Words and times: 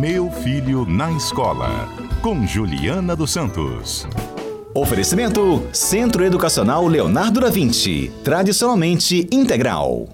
Meu 0.00 0.30
Filho 0.30 0.86
na 0.86 1.10
Escola, 1.10 1.88
com 2.22 2.46
Juliana 2.46 3.16
dos 3.16 3.32
Santos. 3.32 4.06
Oferecimento 4.72 5.66
Centro 5.72 6.24
Educacional 6.24 6.86
Leonardo 6.86 7.40
da 7.40 7.50
Vinci, 7.50 8.12
tradicionalmente 8.22 9.26
integral. 9.32 10.08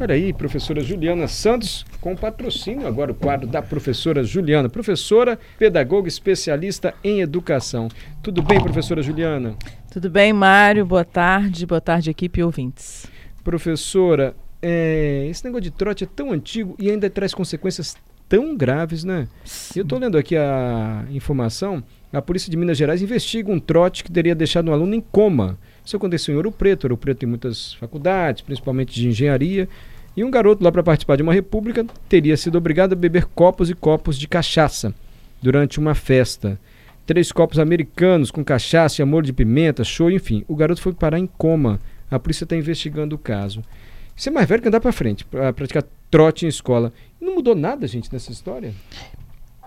Olha 0.00 0.16
aí, 0.16 0.32
professora 0.32 0.82
Juliana 0.82 1.28
Santos, 1.28 1.86
com 2.00 2.16
patrocínio 2.16 2.84
agora 2.84 3.12
o 3.12 3.14
quadro 3.14 3.46
da 3.46 3.62
professora 3.62 4.24
Juliana, 4.24 4.68
professora, 4.68 5.38
pedagoga 5.56 6.08
especialista 6.08 6.92
em 7.04 7.20
educação. 7.20 7.86
Tudo 8.24 8.42
bem, 8.42 8.60
professora 8.60 9.02
Juliana? 9.02 9.54
Tudo 9.92 10.10
bem, 10.10 10.32
Mário? 10.32 10.84
Boa 10.84 11.04
tarde, 11.04 11.64
boa 11.64 11.80
tarde, 11.80 12.10
equipe 12.10 12.40
e 12.40 12.42
ouvintes. 12.42 13.06
Professora, 13.44 14.34
é, 14.60 15.28
esse 15.30 15.44
negócio 15.44 15.62
de 15.62 15.70
trote 15.70 16.02
é 16.02 16.08
tão 16.08 16.32
antigo 16.32 16.74
e 16.76 16.90
ainda 16.90 17.08
traz 17.08 17.32
consequências 17.32 17.96
tão 18.32 18.56
graves, 18.56 19.04
né? 19.04 19.28
Sim. 19.44 19.80
Eu 19.80 19.82
estou 19.82 19.98
lendo 19.98 20.16
aqui 20.16 20.34
a 20.34 21.04
informação, 21.10 21.84
a 22.10 22.22
Polícia 22.22 22.50
de 22.50 22.56
Minas 22.56 22.78
Gerais 22.78 23.02
investiga 23.02 23.52
um 23.52 23.60
trote 23.60 24.02
que 24.02 24.10
teria 24.10 24.34
deixado 24.34 24.70
um 24.70 24.72
aluno 24.72 24.94
em 24.94 25.02
coma. 25.02 25.58
Isso 25.84 25.98
aconteceu 25.98 26.32
em 26.32 26.36
Ouro 26.38 26.50
Preto. 26.50 26.84
Ouro 26.84 26.96
Preto 26.96 27.18
tem 27.18 27.28
muitas 27.28 27.74
faculdades, 27.74 28.40
principalmente 28.40 28.94
de 28.94 29.06
engenharia. 29.06 29.68
E 30.16 30.24
um 30.24 30.30
garoto 30.30 30.64
lá 30.64 30.72
para 30.72 30.82
participar 30.82 31.16
de 31.16 31.22
uma 31.22 31.34
república 31.34 31.84
teria 32.08 32.34
sido 32.38 32.56
obrigado 32.56 32.94
a 32.94 32.96
beber 32.96 33.26
copos 33.26 33.68
e 33.68 33.74
copos 33.74 34.18
de 34.18 34.26
cachaça 34.26 34.94
durante 35.42 35.78
uma 35.78 35.94
festa. 35.94 36.58
Três 37.04 37.30
copos 37.32 37.58
americanos 37.58 38.30
com 38.30 38.42
cachaça 38.42 39.00
e 39.00 39.02
amor 39.02 39.24
de 39.24 39.32
pimenta, 39.34 39.84
show, 39.84 40.10
enfim. 40.10 40.42
O 40.48 40.56
garoto 40.56 40.80
foi 40.80 40.94
parar 40.94 41.18
em 41.18 41.26
coma. 41.26 41.78
A 42.10 42.18
polícia 42.18 42.44
está 42.44 42.56
investigando 42.56 43.14
o 43.14 43.18
caso. 43.18 43.62
Isso 44.16 44.30
é 44.30 44.32
mais 44.32 44.48
velho 44.48 44.62
que 44.62 44.68
andar 44.68 44.80
para 44.80 44.92
frente, 44.92 45.22
para 45.22 45.52
praticar 45.52 45.84
trote 46.10 46.44
em 46.44 46.48
escola. 46.48 46.92
Não 47.22 47.36
mudou 47.36 47.54
nada, 47.54 47.86
gente, 47.86 48.12
nessa 48.12 48.32
história? 48.32 48.74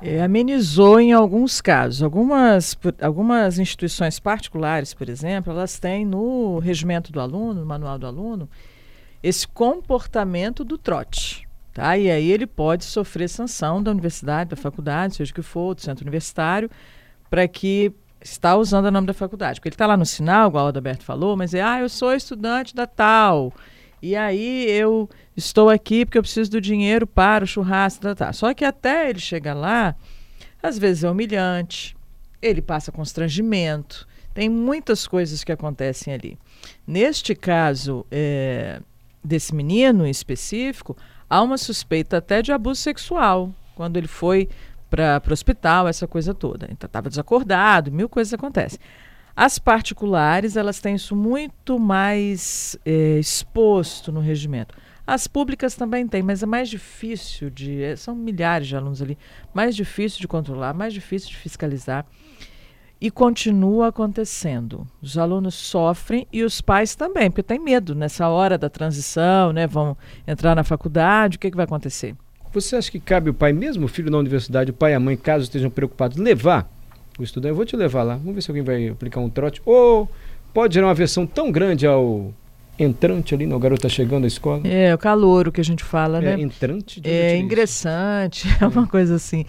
É, 0.01 0.21
amenizou 0.21 0.99
em 0.99 1.13
alguns 1.13 1.61
casos. 1.61 2.03
Algumas, 2.03 2.77
algumas 3.01 3.57
instituições 3.57 4.19
particulares, 4.19 4.93
por 4.93 5.07
exemplo, 5.07 5.53
elas 5.53 5.79
têm 5.79 6.05
no 6.05 6.59
regimento 6.59 7.13
do 7.13 7.21
aluno, 7.21 7.61
no 7.61 7.65
manual 7.65 7.97
do 7.97 8.05
aluno, 8.05 8.49
esse 9.23 9.47
comportamento 9.47 10.65
do 10.65 10.77
trote. 10.77 11.47
Tá? 11.73 11.97
E 11.97 12.11
aí 12.11 12.29
ele 12.29 12.45
pode 12.45 12.83
sofrer 12.83 13.29
sanção 13.29 13.81
da 13.81 13.89
universidade, 13.89 14.49
da 14.49 14.57
faculdade, 14.57 15.15
seja 15.15 15.31
o 15.31 15.35
que 15.35 15.41
for, 15.41 15.73
do 15.73 15.81
centro 15.81 16.03
universitário, 16.03 16.69
para 17.29 17.47
que 17.47 17.93
está 18.19 18.57
usando 18.57 18.87
o 18.87 18.91
nome 18.91 19.07
da 19.07 19.13
faculdade. 19.13 19.61
Porque 19.61 19.69
ele 19.69 19.75
está 19.75 19.87
lá 19.87 19.95
no 19.95 20.05
sinal, 20.05 20.49
igual 20.49 20.65
o 20.65 20.67
Adalberto 20.67 21.05
falou, 21.05 21.37
mas 21.37 21.53
é, 21.53 21.61
ah, 21.61 21.79
eu 21.79 21.87
sou 21.87 22.13
estudante 22.13 22.75
da 22.75 22.85
tal. 22.85 23.53
E 24.01 24.15
aí 24.15 24.69
eu 24.69 25.09
estou 25.35 25.69
aqui 25.69 26.05
porque 26.05 26.17
eu 26.17 26.21
preciso 26.21 26.51
do 26.51 26.61
dinheiro 26.61 27.07
para 27.07 27.43
o 27.43 27.47
churrasco. 27.47 28.01
Tá, 28.01 28.15
tá. 28.15 28.33
Só 28.33 28.53
que 28.53 28.65
até 28.65 29.09
ele 29.09 29.19
chegar 29.19 29.53
lá, 29.53 29.95
às 30.61 30.77
vezes 30.77 31.03
é 31.03 31.09
humilhante, 31.09 31.95
ele 32.41 32.61
passa 32.61 32.91
constrangimento, 32.91 34.07
tem 34.33 34.49
muitas 34.49 35.07
coisas 35.07 35.43
que 35.43 35.51
acontecem 35.51 36.13
ali. 36.13 36.37
Neste 36.85 37.33
caso 37.33 38.05
é, 38.11 38.81
desse 39.23 39.55
menino 39.55 40.05
em 40.05 40.11
específico, 40.11 40.95
há 41.29 41.41
uma 41.41 41.57
suspeita 41.57 42.17
até 42.17 42.41
de 42.41 42.51
abuso 42.51 42.81
sexual, 42.81 43.53
quando 43.75 43.97
ele 43.97 44.07
foi 44.07 44.49
para 44.89 45.21
o 45.27 45.33
hospital, 45.33 45.87
essa 45.87 46.07
coisa 46.07 46.33
toda. 46.33 46.67
Então 46.71 46.87
estava 46.87 47.09
desacordado, 47.09 47.91
mil 47.91 48.07
coisas 48.07 48.33
acontecem. 48.33 48.79
As 49.35 49.59
particulares, 49.59 50.55
elas 50.55 50.79
têm 50.79 50.95
isso 50.95 51.13
muito 51.13 51.77
mais 51.77 52.77
é, 52.85 53.19
exposto 53.19 54.09
no 54.09 54.21
regimento. 54.21 54.73
As 55.05 55.27
públicas 55.27 55.75
também 55.75 56.07
têm, 56.07 56.23
mas 56.23 56.41
é 56.41 56.45
mais 56.45 56.69
difícil 56.69 57.49
de. 57.49 57.83
É, 57.83 57.95
são 57.97 58.15
milhares 58.15 58.67
de 58.67 58.77
alunos 58.77 59.01
ali, 59.01 59.17
mais 59.53 59.75
difícil 59.75 60.21
de 60.21 60.27
controlar, 60.27 60.73
mais 60.73 60.93
difícil 60.93 61.29
de 61.29 61.35
fiscalizar. 61.35 62.05
E 62.99 63.11
continua 63.11 63.89
acontecendo. 63.89 64.87
Os 65.01 65.17
alunos 65.17 65.53
sofrem 65.53 66.25
e 66.31 66.41
os 66.43 66.61
pais 66.61 66.95
também, 66.95 67.29
porque 67.29 67.43
tem 67.43 67.59
medo 67.59 67.93
nessa 67.93 68.29
hora 68.29 68.57
da 68.57 68.69
transição, 68.69 69.51
né? 69.51 69.67
Vão 69.67 69.97
entrar 70.25 70.55
na 70.55 70.63
faculdade, 70.63 71.35
o 71.35 71.39
que, 71.39 71.51
que 71.51 71.57
vai 71.57 71.65
acontecer? 71.65 72.15
Você 72.53 72.77
acha 72.77 72.89
que 72.89 73.01
cabe 73.01 73.29
o 73.29 73.33
pai, 73.33 73.51
mesmo 73.51 73.85
o 73.85 73.89
filho 73.89 74.09
na 74.09 74.17
universidade, 74.17 74.71
o 74.71 74.73
pai 74.73 74.93
e 74.93 74.95
a 74.95 74.99
mãe, 74.99 75.17
caso 75.17 75.43
estejam 75.43 75.69
preocupados, 75.69 76.17
levar 76.17 76.73
o 77.17 77.23
estudante, 77.23 77.51
eu 77.51 77.55
vou 77.55 77.65
te 77.65 77.75
levar 77.75 78.03
lá, 78.03 78.15
vamos 78.15 78.35
ver 78.35 78.41
se 78.41 78.51
alguém 78.51 78.63
vai 78.63 78.87
aplicar 78.89 79.19
um 79.19 79.29
trote. 79.29 79.61
Ou 79.65 80.09
pode 80.53 80.73
gerar 80.73 80.87
uma 80.87 80.93
versão 80.93 81.25
tão 81.25 81.51
grande 81.51 81.85
ao 81.85 82.33
entrante 82.77 83.33
ali, 83.33 83.45
no 83.45 83.57
garoto 83.57 83.83
tá 83.83 83.89
chegando 83.89 84.25
à 84.25 84.27
escola. 84.27 84.67
É, 84.67 84.93
o 84.93 84.97
calor, 84.97 85.47
o 85.47 85.51
que 85.51 85.61
a 85.61 85.63
gente 85.63 85.83
fala, 85.83 86.17
é, 86.17 86.21
né? 86.21 86.41
Entrante? 86.41 87.01
É, 87.03 87.37
ingressante, 87.37 88.47
é 88.59 88.67
uma 88.67 88.85
coisa 88.85 89.15
assim. 89.15 89.45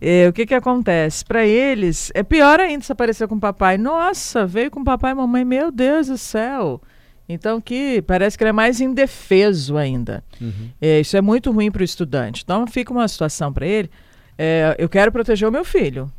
É, 0.00 0.28
o 0.28 0.32
que 0.32 0.46
que 0.46 0.54
acontece? 0.54 1.24
Para 1.24 1.44
eles, 1.44 2.10
é 2.14 2.22
pior 2.22 2.60
ainda 2.60 2.84
se 2.84 2.92
aparecer 2.92 3.26
com 3.26 3.34
o 3.34 3.40
papai. 3.40 3.76
Nossa, 3.76 4.46
veio 4.46 4.70
com 4.70 4.80
o 4.80 4.84
papai 4.84 5.12
e 5.12 5.14
mamãe, 5.14 5.44
meu 5.44 5.72
Deus 5.72 6.06
do 6.06 6.16
céu. 6.18 6.80
Então, 7.28 7.60
que 7.60 8.00
parece 8.02 8.38
que 8.38 8.44
ele 8.44 8.50
é 8.50 8.52
mais 8.54 8.80
indefeso 8.80 9.76
ainda. 9.76 10.24
Uhum. 10.40 10.70
É, 10.80 11.00
isso 11.00 11.16
é 11.16 11.20
muito 11.20 11.50
ruim 11.50 11.70
para 11.70 11.82
o 11.82 11.84
estudante. 11.84 12.42
Então, 12.42 12.66
fica 12.66 12.90
uma 12.90 13.06
situação 13.06 13.52
para 13.52 13.66
ele. 13.66 13.90
É, 14.38 14.76
eu 14.78 14.88
quero 14.88 15.12
proteger 15.12 15.46
o 15.46 15.52
meu 15.52 15.64
filho. 15.64 16.10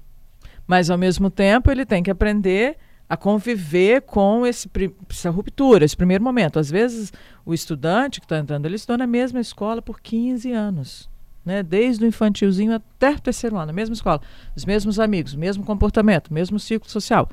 Mas, 0.70 0.92
ao 0.92 1.00
mesmo 1.00 1.32
tempo, 1.32 1.72
ele 1.72 1.84
tem 1.84 2.04
que 2.04 2.12
aprender 2.12 2.78
a 3.10 3.18
conviver 3.18 4.04
com 4.04 4.46
esse, 4.46 4.70
essa 5.10 5.32
ruptura, 5.32 5.84
esse 5.84 5.98
primeiro 5.98 6.24
momento. 6.24 6.60
Às 6.60 6.70
vezes, 6.70 7.12
o 7.44 7.56
estudante 7.56 8.20
que 8.20 8.26
está 8.28 8.38
entrando, 8.38 8.68
ele 8.68 8.76
estudou 8.76 9.00
na 9.00 9.08
mesma 9.08 9.40
escola 9.40 9.82
por 9.82 10.00
15 10.00 10.52
anos. 10.52 11.10
Né? 11.44 11.64
Desde 11.64 12.06
o 12.06 12.08
infantilzinho 12.08 12.72
até 12.72 13.14
o 13.14 13.20
terceiro 13.20 13.58
ano, 13.58 13.66
na 13.66 13.74
mesma 13.74 13.96
escola. 13.96 14.22
Os 14.56 14.64
mesmos 14.64 15.00
amigos, 15.00 15.34
mesmo 15.34 15.64
comportamento, 15.64 16.32
mesmo 16.32 16.60
ciclo 16.60 16.88
social. 16.88 17.28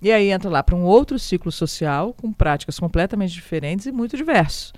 E 0.00 0.10
aí 0.10 0.30
entra 0.30 0.48
lá 0.48 0.62
para 0.62 0.74
um 0.74 0.84
outro 0.84 1.18
ciclo 1.18 1.52
social, 1.52 2.14
com 2.14 2.32
práticas 2.32 2.80
completamente 2.80 3.34
diferentes 3.34 3.84
e 3.84 3.92
muito 3.92 4.16
diversos. 4.16 4.72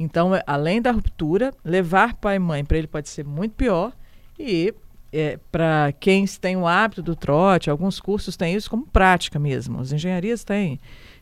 Então, 0.00 0.34
é, 0.34 0.42
além 0.48 0.82
da 0.82 0.90
ruptura, 0.90 1.54
levar 1.64 2.14
pai 2.14 2.34
e 2.34 2.40
mãe 2.40 2.64
para 2.64 2.76
ele 2.76 2.88
pode 2.88 3.08
ser 3.08 3.24
muito 3.24 3.52
pior. 3.52 3.92
E 4.36 4.74
é, 5.12 5.38
para 5.50 5.92
quem 5.98 6.24
tem 6.26 6.56
o 6.56 6.66
hábito 6.66 7.02
do 7.02 7.16
trote, 7.16 7.70
alguns 7.70 8.00
cursos 8.00 8.36
têm 8.36 8.54
isso 8.54 8.68
como 8.68 8.86
prática 8.86 9.38
mesmo. 9.38 9.80
As 9.80 9.92
engenharias 9.92 10.44
têm, 10.44 10.80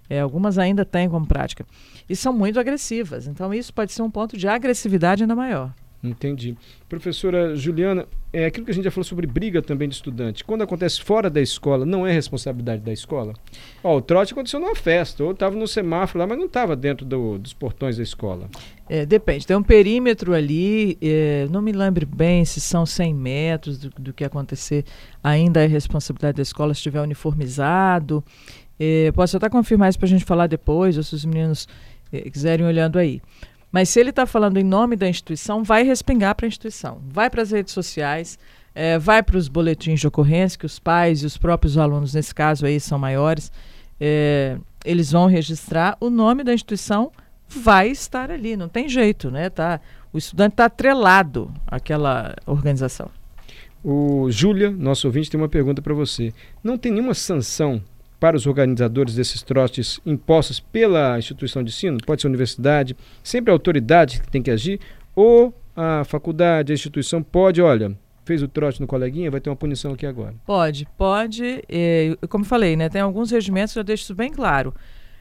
é, 0.08 0.20
algumas 0.20 0.58
ainda 0.58 0.84
têm 0.84 1.08
como 1.08 1.26
prática. 1.26 1.66
E 2.08 2.16
são 2.16 2.32
muito 2.32 2.58
agressivas. 2.58 3.26
Então, 3.26 3.52
isso 3.52 3.72
pode 3.72 3.92
ser 3.92 4.02
um 4.02 4.10
ponto 4.10 4.36
de 4.36 4.48
agressividade 4.48 5.22
ainda 5.22 5.36
maior. 5.36 5.72
Entendi. 6.04 6.54
Professora 6.86 7.56
Juliana, 7.56 8.06
é 8.30 8.44
aquilo 8.44 8.66
que 8.66 8.72
a 8.72 8.74
gente 8.74 8.84
já 8.84 8.90
falou 8.90 9.04
sobre 9.04 9.26
briga 9.26 9.62
também 9.62 9.88
de 9.88 9.94
estudante. 9.94 10.44
Quando 10.44 10.62
acontece 10.62 11.00
fora 11.00 11.30
da 11.30 11.40
escola, 11.40 11.86
não 11.86 12.06
é 12.06 12.12
responsabilidade 12.12 12.82
da 12.82 12.92
escola? 12.92 13.32
Ó, 13.82 13.96
o 13.96 14.02
trote 14.02 14.34
aconteceu 14.34 14.60
numa 14.60 14.74
festa, 14.76 15.24
ou 15.24 15.32
estava 15.32 15.56
no 15.56 15.66
semáforo 15.66 16.18
lá, 16.18 16.26
mas 16.26 16.36
não 16.36 16.44
estava 16.44 16.76
dentro 16.76 17.06
do, 17.06 17.38
dos 17.38 17.54
portões 17.54 17.96
da 17.96 18.02
escola. 18.02 18.50
É, 18.88 19.06
depende. 19.06 19.46
Tem 19.46 19.56
um 19.56 19.62
perímetro 19.62 20.34
ali, 20.34 20.98
é, 21.00 21.46
não 21.50 21.62
me 21.62 21.72
lembro 21.72 22.06
bem 22.06 22.44
se 22.44 22.60
são 22.60 22.84
100 22.84 23.14
metros 23.14 23.78
do, 23.78 23.90
do, 23.98 24.12
que 24.12 24.24
acontecer. 24.24 24.84
Ainda 25.22 25.64
é 25.64 25.66
responsabilidade 25.66 26.36
da 26.36 26.42
escola 26.42 26.74
se 26.74 26.80
estiver 26.80 27.00
uniformizado. 27.00 28.22
É, 28.78 29.10
posso 29.12 29.36
até 29.38 29.48
confirmar 29.48 29.88
isso 29.88 29.98
para 29.98 30.06
a 30.06 30.10
gente 30.10 30.24
falar 30.24 30.48
depois, 30.48 30.98
ou 30.98 31.02
se 31.02 31.14
os 31.14 31.24
meninos 31.24 31.66
é, 32.12 32.28
quiserem 32.28 32.66
olhando 32.66 32.98
aí. 32.98 33.22
Mas 33.74 33.88
se 33.88 33.98
ele 33.98 34.10
está 34.10 34.24
falando 34.24 34.56
em 34.56 34.62
nome 34.62 34.94
da 34.94 35.08
instituição, 35.08 35.64
vai 35.64 35.82
respingar 35.82 36.36
para 36.36 36.46
a 36.46 36.48
instituição, 36.48 37.02
vai 37.08 37.28
para 37.28 37.42
as 37.42 37.50
redes 37.50 37.74
sociais, 37.74 38.38
é, 38.72 39.00
vai 39.00 39.20
para 39.20 39.36
os 39.36 39.48
boletins 39.48 39.98
de 39.98 40.06
ocorrência, 40.06 40.56
que 40.56 40.64
os 40.64 40.78
pais 40.78 41.24
e 41.24 41.26
os 41.26 41.36
próprios 41.36 41.76
alunos, 41.76 42.14
nesse 42.14 42.32
caso 42.32 42.64
aí, 42.66 42.78
são 42.78 43.00
maiores, 43.00 43.50
é, 44.00 44.58
eles 44.84 45.10
vão 45.10 45.26
registrar, 45.26 45.96
o 45.98 46.08
nome 46.08 46.44
da 46.44 46.54
instituição 46.54 47.10
vai 47.48 47.88
estar 47.88 48.30
ali, 48.30 48.56
não 48.56 48.68
tem 48.68 48.88
jeito, 48.88 49.28
né? 49.28 49.50
Tá, 49.50 49.80
o 50.12 50.18
estudante 50.18 50.52
está 50.52 50.66
atrelado 50.66 51.52
àquela 51.66 52.36
organização. 52.46 53.10
O 53.82 54.30
Júlia, 54.30 54.70
nosso 54.70 55.08
ouvinte, 55.08 55.28
tem 55.28 55.40
uma 55.40 55.48
pergunta 55.48 55.82
para 55.82 55.92
você. 55.92 56.32
Não 56.62 56.78
tem 56.78 56.92
nenhuma 56.92 57.12
sanção 57.12 57.82
para 58.24 58.38
os 58.38 58.46
organizadores 58.46 59.14
desses 59.14 59.42
trotes 59.42 60.00
impostos 60.06 60.58
pela 60.58 61.18
instituição 61.18 61.62
de 61.62 61.68
ensino, 61.68 61.98
pode 62.06 62.22
ser 62.22 62.26
a 62.26 62.30
universidade, 62.30 62.96
sempre 63.22 63.50
a 63.50 63.54
autoridade 63.54 64.18
que 64.18 64.30
tem 64.30 64.40
que 64.40 64.50
agir, 64.50 64.80
ou 65.14 65.52
a 65.76 66.04
faculdade, 66.04 66.72
a 66.72 66.74
instituição 66.74 67.22
pode, 67.22 67.60
olha, 67.60 67.94
fez 68.24 68.42
o 68.42 68.48
trote 68.48 68.80
no 68.80 68.86
coleguinha, 68.86 69.30
vai 69.30 69.42
ter 69.42 69.50
uma 69.50 69.56
punição 69.56 69.92
aqui 69.92 70.06
agora. 70.06 70.34
Pode, 70.46 70.88
pode. 70.96 71.62
É, 71.68 72.16
como 72.30 72.46
falei, 72.46 72.76
né, 72.76 72.88
tem 72.88 73.02
alguns 73.02 73.30
regimentos 73.30 73.74
já 73.74 73.82
deixam 73.82 74.04
isso 74.04 74.14
bem 74.14 74.32
claro. 74.32 74.74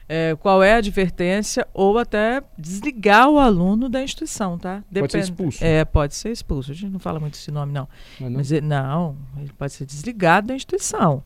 É, 0.08 0.34
qual 0.40 0.62
é 0.62 0.72
a 0.72 0.76
advertência 0.78 1.66
ou 1.74 1.98
até 1.98 2.42
desligar 2.58 3.28
o 3.28 3.38
aluno 3.38 3.90
da 3.90 4.02
instituição, 4.02 4.58
tá? 4.58 4.82
Depende. 4.90 5.00
Pode 5.00 5.12
ser 5.12 5.18
expulso. 5.18 5.64
É, 5.64 5.84
pode 5.84 6.14
ser 6.14 6.30
expulso. 6.30 6.72
A 6.72 6.74
gente 6.74 6.90
não 6.90 6.98
fala 6.98 7.20
muito 7.20 7.34
esse 7.34 7.50
nome, 7.50 7.70
não. 7.70 7.86
não? 8.18 8.30
Mas 8.30 8.50
não, 8.62 9.16
ele 9.38 9.52
pode 9.58 9.74
ser 9.74 9.84
desligado 9.84 10.46
da 10.46 10.54
instituição. 10.54 11.22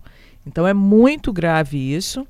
Então 0.49 0.67
é 0.67 0.75
muito 0.75 1.33
grave 1.33 1.79
isso. 1.79 2.27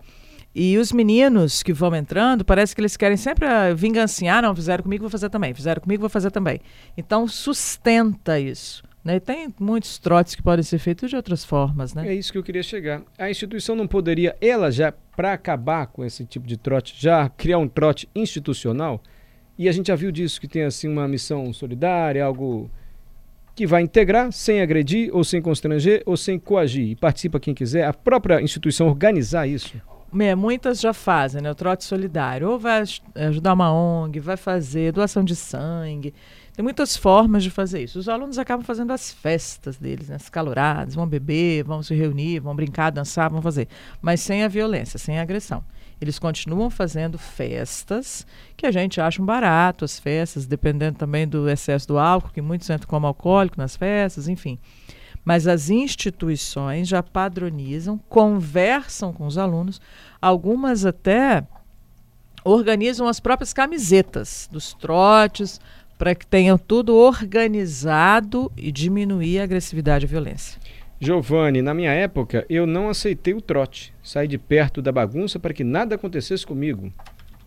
E 0.55 0.77
os 0.77 0.91
meninos 0.93 1.63
que 1.63 1.73
vão 1.73 1.95
entrando, 1.95 2.45
parece 2.45 2.75
que 2.75 2.81
eles 2.81 2.97
querem 2.97 3.17
sempre 3.17 3.47
uh, 3.47 3.77
vinganciar, 3.77 4.43
não, 4.43 4.55
fizeram 4.55 4.83
comigo, 4.83 5.03
vou 5.03 5.11
fazer 5.11 5.31
também, 5.31 5.55
fizeram 5.55 5.81
comigo, 5.81 6.01
vou 6.01 6.11
fazer 6.11 6.31
também. 6.31 6.61
Então 6.97 7.29
sustenta 7.29 8.41
isso. 8.41 8.83
Né? 9.05 9.21
Tem 9.21 9.55
muitos 9.61 9.99
trotes 9.99 10.35
que 10.35 10.43
podem 10.43 10.63
ser 10.63 10.79
feitos 10.79 11.09
de 11.09 11.17
outras 11.17 11.45
formas, 11.45 11.95
né? 11.95 12.09
É 12.09 12.15
isso 12.15 12.33
que 12.33 12.39
eu 12.39 12.43
queria 12.43 12.63
chegar. 12.63 13.03
A 13.17 13.31
instituição 13.31 13.77
não 13.77 13.87
poderia, 13.87 14.37
ela 14.41 14.71
já, 14.71 14.93
para 15.17 15.33
acabar 15.33 15.87
com 15.87 16.05
esse 16.05 16.25
tipo 16.25 16.47
de 16.47 16.57
trote, 16.57 16.95
já 16.99 17.29
criar 17.29 17.59
um 17.59 17.69
trote 17.69 18.09
institucional? 18.15 19.01
E 19.57 19.69
a 19.69 19.73
gente 19.73 19.87
já 19.89 19.95
viu 19.95 20.11
disso, 20.11 20.41
que 20.41 20.49
tem 20.49 20.65
assim 20.65 20.89
uma 20.89 21.07
missão 21.07 21.53
solidária, 21.53 22.25
algo 22.25 22.71
que 23.59 23.67
vai 23.67 23.83
integrar 23.83 24.31
sem 24.31 24.61
agredir 24.61 25.11
ou 25.13 25.25
sem 25.25 25.43
constranger 25.43 26.05
ou 26.07 26.17
sem 26.17 26.39
coagir. 26.39 26.91
E 26.91 26.95
participa 26.95 27.41
quem 27.41 27.53
quiser. 27.53 27.85
A 27.85 27.93
própria 27.93 28.41
instituição 28.41 28.87
organizar 28.87 29.49
isso. 29.49 29.75
É, 30.21 30.33
muitas 30.37 30.81
já 30.81 30.93
fazem, 30.95 31.43
né? 31.43 31.51
O 31.51 31.57
trote 31.57 31.83
solidário. 31.83 32.49
Ou 32.49 32.57
vai 32.57 32.85
ajudar 33.17 33.55
uma 33.55 33.73
ONG, 33.73 34.21
vai 34.21 34.37
fazer 34.37 34.93
doação 34.93 35.25
de 35.25 35.35
sangue. 35.35 36.15
Tem 36.55 36.63
muitas 36.63 36.97
formas 36.97 37.43
de 37.43 37.51
fazer 37.51 37.83
isso. 37.83 37.99
Os 37.99 38.09
alunos 38.09 38.39
acabam 38.39 38.65
fazendo 38.65 38.93
as 38.93 39.13
festas 39.13 39.77
deles, 39.77 40.09
né? 40.09 40.15
as 40.15 40.29
caloradas, 40.29 40.95
vão 40.95 41.07
beber, 41.07 41.65
vão 41.65 41.83
se 41.83 41.95
reunir, 41.97 42.39
vão 42.39 42.55
brincar, 42.55 42.91
dançar, 42.91 43.29
vão 43.29 43.43
fazer. 43.43 43.67
Mas 44.01 44.21
sem 44.21 44.45
a 44.45 44.49
violência, 44.49 45.01
sem 45.01 45.19
a 45.19 45.23
agressão. 45.23 45.65
Eles 46.01 46.19
continuam 46.19 46.71
fazendo 46.71 47.19
festas 47.19 48.27
que 48.57 48.67
a 48.67 48.71
gente 48.71 49.01
acha 49.01 49.21
um 49.21 49.27
barato, 49.27 49.85
as 49.85 49.99
festas, 49.99 50.47
dependendo 50.47 50.99
também 50.99 51.27
do 51.27 51.49
excesso 51.49 51.89
do 51.89 51.99
álcool, 51.99 52.33
que 52.33 52.41
muitos 52.41 52.71
entram 52.71 52.89
como 52.89 53.07
alcoólico 53.07 53.59
nas 53.59 53.77
festas, 53.77 54.29
enfim. 54.29 54.59
Mas 55.25 55.47
as 55.47 55.71
instituições 55.71 56.89
já 56.89 57.03
padronizam, 57.03 57.99
conversam 58.09 59.13
com 59.13 59.27
os 59.27 59.37
alunos, 59.37 59.81
algumas 60.23 60.87
até 60.87 61.45
organizam 62.45 63.09
as 63.09 63.21
próprias 63.21 63.53
camisetas 63.53 64.49
dos 64.51 64.73
trotes, 64.75 65.61
para 65.99 66.15
que 66.15 66.27
tenham 66.27 66.57
tudo 66.57 66.95
organizado 66.95 68.51
e 68.57 68.71
diminuir 68.71 69.41
a 69.41 69.45
agressividade 69.45 70.05
e 70.05 70.07
a 70.07 70.09
violência. 70.09 70.61
Giovanni, 71.01 71.63
na 71.63 71.73
minha 71.73 71.93
época, 71.93 72.45
eu 72.49 72.67
não 72.67 72.89
aceitei 72.89 73.33
o 73.33 73.41
trote. 73.41 73.95
Saí 74.03 74.27
de 74.27 74.37
perto 74.37 74.83
da 74.83 74.91
bagunça 74.91 75.39
para 75.39 75.55
que 75.55 75.63
nada 75.63 75.95
acontecesse 75.95 76.47
comigo. 76.47 76.93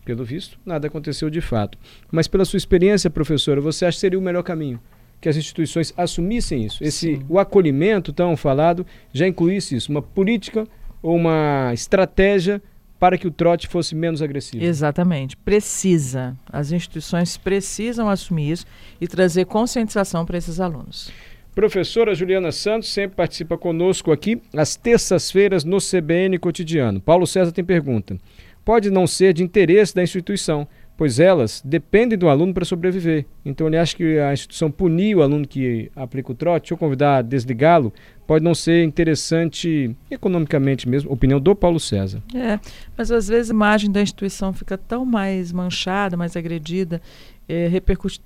Pelo 0.04 0.24
visto, 0.24 0.58
nada 0.64 0.86
aconteceu 0.88 1.28
de 1.28 1.40
fato. 1.40 1.78
Mas 2.10 2.26
pela 2.26 2.44
sua 2.44 2.56
experiência, 2.56 3.10
professora, 3.10 3.60
você 3.60 3.84
acha 3.84 3.96
que 3.96 4.00
seria 4.00 4.18
o 4.18 4.22
melhor 4.22 4.42
caminho? 4.42 4.80
Que 5.20 5.28
as 5.28 5.36
instituições 5.36 5.92
assumissem 5.96 6.64
isso? 6.64 6.82
Esse, 6.82 7.24
o 7.28 7.38
acolhimento 7.38 8.12
tão 8.12 8.36
falado 8.36 8.84
já 9.12 9.28
incluísse 9.28 9.76
isso? 9.76 9.92
Uma 9.92 10.02
política 10.02 10.66
ou 11.00 11.14
uma 11.14 11.70
estratégia 11.72 12.60
para 12.98 13.18
que 13.18 13.26
o 13.26 13.30
trote 13.30 13.68
fosse 13.68 13.94
menos 13.94 14.22
agressivo. 14.22 14.64
Exatamente. 14.64 15.36
Precisa. 15.36 16.36
As 16.50 16.72
instituições 16.72 17.36
precisam 17.36 18.08
assumir 18.08 18.52
isso 18.52 18.66
e 19.00 19.06
trazer 19.06 19.44
conscientização 19.44 20.24
para 20.24 20.38
esses 20.38 20.58
alunos. 20.58 21.12
Professora 21.54 22.14
Juliana 22.14 22.50
Santos 22.50 22.88
sempre 22.88 23.14
participa 23.14 23.58
conosco 23.58 24.10
aqui 24.10 24.40
às 24.56 24.74
terças-feiras 24.74 25.64
no 25.64 25.76
CBN 25.78 26.38
Cotidiano. 26.38 26.98
Paulo 26.98 27.26
César 27.26 27.52
tem 27.52 27.62
pergunta. 27.62 28.16
Pode 28.64 28.90
não 28.90 29.06
ser 29.06 29.34
de 29.34 29.42
interesse 29.42 29.94
da 29.94 30.02
instituição, 30.02 30.66
pois 30.96 31.20
elas 31.20 31.60
dependem 31.62 32.16
do 32.16 32.30
aluno 32.30 32.54
para 32.54 32.64
sobreviver. 32.64 33.26
Então 33.44 33.66
ele 33.66 33.76
acha 33.76 33.94
que 33.94 34.18
a 34.18 34.32
instituição 34.32 34.70
punir 34.70 35.14
o 35.14 35.22
aluno 35.22 35.46
que 35.46 35.90
aplica 35.94 36.32
o 36.32 36.34
trote 36.34 36.72
ou 36.72 36.78
convidar 36.78 37.18
a 37.18 37.22
desligá-lo 37.22 37.92
pode 38.26 38.42
não 38.42 38.54
ser 38.54 38.82
interessante 38.82 39.94
economicamente 40.10 40.88
mesmo, 40.88 41.12
opinião 41.12 41.38
do 41.38 41.54
Paulo 41.54 41.78
César. 41.78 42.22
É, 42.34 42.58
mas 42.96 43.12
às 43.12 43.28
vezes 43.28 43.50
a 43.50 43.54
imagem 43.54 43.90
da 43.90 44.00
instituição 44.00 44.54
fica 44.54 44.78
tão 44.78 45.04
mais 45.04 45.52
manchada, 45.52 46.16
mais 46.16 46.34
agredida, 46.34 47.02
é, 47.46 47.66
repercute 47.66 48.22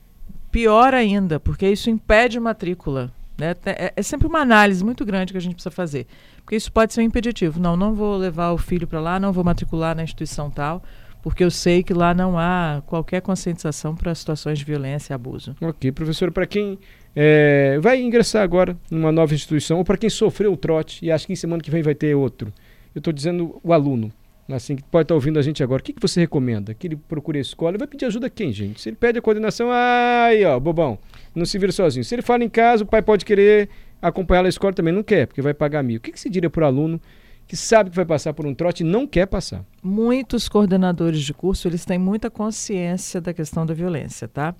pior 0.56 0.94
ainda, 0.94 1.38
porque 1.38 1.68
isso 1.68 1.90
impede 1.90 2.40
matrícula. 2.40 3.12
Né? 3.36 3.54
É, 3.66 3.92
é 3.94 4.02
sempre 4.02 4.26
uma 4.26 4.38
análise 4.38 4.82
muito 4.82 5.04
grande 5.04 5.30
que 5.30 5.36
a 5.36 5.40
gente 5.40 5.52
precisa 5.52 5.70
fazer, 5.70 6.06
porque 6.36 6.56
isso 6.56 6.72
pode 6.72 6.94
ser 6.94 7.02
um 7.02 7.04
impeditivo. 7.04 7.60
Não, 7.60 7.76
não 7.76 7.94
vou 7.94 8.16
levar 8.16 8.52
o 8.52 8.56
filho 8.56 8.86
para 8.86 8.98
lá, 8.98 9.20
não 9.20 9.34
vou 9.34 9.44
matricular 9.44 9.94
na 9.94 10.02
instituição 10.02 10.50
tal, 10.50 10.82
porque 11.22 11.44
eu 11.44 11.50
sei 11.50 11.82
que 11.82 11.92
lá 11.92 12.14
não 12.14 12.38
há 12.38 12.82
qualquer 12.86 13.20
conscientização 13.20 13.94
para 13.94 14.14
situações 14.14 14.58
de 14.58 14.64
violência 14.64 15.12
e 15.12 15.14
abuso. 15.14 15.54
Ok, 15.60 15.92
professor, 15.92 16.32
para 16.32 16.46
quem 16.46 16.78
é, 17.14 17.78
vai 17.82 18.00
ingressar 18.00 18.42
agora 18.42 18.74
numa 18.90 19.12
nova 19.12 19.34
instituição, 19.34 19.76
ou 19.76 19.84
para 19.84 19.98
quem 19.98 20.08
sofreu 20.08 20.54
o 20.54 20.56
trote 20.56 21.04
e 21.04 21.12
acha 21.12 21.26
que 21.26 21.34
em 21.34 21.36
semana 21.36 21.62
que 21.62 21.70
vem 21.70 21.82
vai 21.82 21.94
ter 21.94 22.14
outro, 22.14 22.50
eu 22.94 23.00
estou 23.00 23.12
dizendo 23.12 23.60
o 23.62 23.74
aluno, 23.74 24.10
assim, 24.54 24.76
que 24.76 24.82
pode 24.84 25.02
estar 25.02 25.12
tá 25.12 25.14
ouvindo 25.14 25.38
a 25.38 25.42
gente 25.42 25.62
agora, 25.62 25.80
o 25.80 25.84
que, 25.84 25.92
que 25.92 26.00
você 26.00 26.20
recomenda? 26.20 26.74
Que 26.74 26.86
ele 26.86 26.96
procure 26.96 27.38
a 27.38 27.40
escola, 27.42 27.72
ele 27.72 27.78
vai 27.78 27.88
pedir 27.88 28.04
ajuda 28.04 28.26
a 28.26 28.30
quem, 28.30 28.52
gente? 28.52 28.80
Se 28.80 28.88
ele 28.88 28.96
pede 28.96 29.18
a 29.18 29.22
coordenação, 29.22 29.68
aí, 29.72 30.44
ó, 30.44 30.58
bobão, 30.60 30.98
não 31.34 31.44
se 31.44 31.58
vira 31.58 31.72
sozinho. 31.72 32.04
Se 32.04 32.14
ele 32.14 32.22
fala 32.22 32.44
em 32.44 32.48
casa, 32.48 32.84
o 32.84 32.86
pai 32.86 33.02
pode 33.02 33.24
querer 33.24 33.68
acompanhar 34.00 34.44
a 34.44 34.48
escola 34.48 34.72
também, 34.72 34.92
não 34.92 35.02
quer, 35.02 35.26
porque 35.26 35.42
vai 35.42 35.54
pagar 35.54 35.82
mil. 35.82 35.98
O 35.98 36.00
que, 36.00 36.12
que 36.12 36.20
se 36.20 36.30
diria 36.30 36.50
para 36.50 36.64
o 36.64 36.66
aluno 36.66 37.00
que 37.46 37.56
sabe 37.56 37.90
que 37.90 37.96
vai 37.96 38.04
passar 38.04 38.32
por 38.32 38.44
um 38.44 38.54
trote 38.54 38.82
e 38.82 38.86
não 38.86 39.06
quer 39.06 39.26
passar. 39.26 39.64
Muitos 39.82 40.48
coordenadores 40.48 41.20
de 41.20 41.32
curso, 41.32 41.68
eles 41.68 41.84
têm 41.84 41.98
muita 41.98 42.28
consciência 42.28 43.20
da 43.20 43.32
questão 43.32 43.64
da 43.64 43.72
violência, 43.72 44.26
tá? 44.26 44.54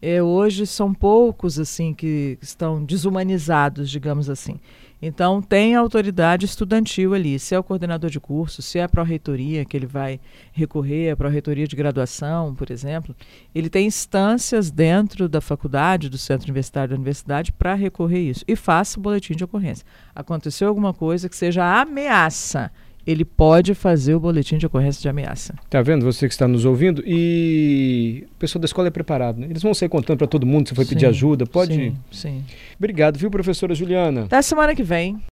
É, 0.00 0.22
hoje 0.22 0.66
são 0.66 0.92
poucos, 0.92 1.58
assim, 1.58 1.94
que 1.94 2.38
estão 2.42 2.84
desumanizados, 2.84 3.90
digamos 3.90 4.28
assim. 4.28 4.60
Então, 5.00 5.42
tem 5.42 5.74
autoridade 5.74 6.46
estudantil 6.46 7.12
ali, 7.12 7.38
se 7.38 7.54
é 7.54 7.58
o 7.58 7.62
coordenador 7.62 8.08
de 8.08 8.18
curso, 8.18 8.62
se 8.62 8.78
é 8.78 8.82
a 8.82 8.88
pró-reitoria 8.88 9.64
que 9.64 9.76
ele 9.76 9.86
vai 9.86 10.18
recorrer, 10.52 11.10
a 11.10 11.16
pró-reitoria 11.16 11.66
de 11.66 11.76
graduação, 11.76 12.54
por 12.54 12.70
exemplo, 12.70 13.14
ele 13.54 13.68
tem 13.68 13.86
instâncias 13.86 14.70
dentro 14.70 15.28
da 15.28 15.40
faculdade, 15.40 16.08
do 16.08 16.16
centro 16.16 16.46
universitário 16.46 16.90
da 16.90 16.96
universidade, 16.96 17.52
para 17.52 17.74
recorrer 17.74 18.20
isso. 18.20 18.44
E 18.48 18.56
faça 18.56 18.98
o 18.98 19.02
boletim 19.02 19.34
de 19.34 19.44
ocorrência. 19.44 19.84
Aconteceu 20.14 20.66
alguma 20.66 20.94
coisa 20.94 21.28
que 21.28 21.36
seja 21.36 21.80
ameaça 21.80 22.72
ele 23.06 23.24
pode 23.24 23.74
fazer 23.74 24.14
o 24.14 24.20
boletim 24.20 24.58
de 24.58 24.66
ocorrência 24.66 25.00
de 25.00 25.08
ameaça. 25.08 25.54
Tá 25.70 25.80
vendo 25.80 26.04
você 26.04 26.26
que 26.26 26.34
está 26.34 26.48
nos 26.48 26.64
ouvindo? 26.64 27.02
E 27.06 28.26
o 28.32 28.38
pessoal 28.38 28.60
da 28.60 28.66
escola 28.66 28.88
é 28.88 28.90
preparado, 28.90 29.38
né? 29.38 29.46
Eles 29.48 29.62
vão 29.62 29.72
sair 29.72 29.88
contando 29.88 30.18
para 30.18 30.26
todo 30.26 30.44
mundo 30.44 30.68
se 30.68 30.74
foi 30.74 30.84
sim, 30.84 30.90
pedir 30.90 31.06
ajuda. 31.06 31.46
Pode. 31.46 31.74
Sim, 31.74 31.96
sim. 32.10 32.44
Obrigado, 32.76 33.16
viu, 33.18 33.30
professora 33.30 33.74
Juliana? 33.74 34.24
Até 34.24 34.42
semana 34.42 34.74
que 34.74 34.82
vem. 34.82 35.22